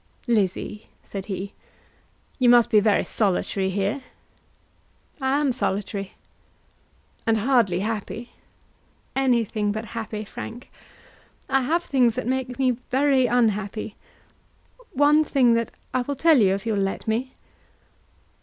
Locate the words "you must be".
2.39-2.79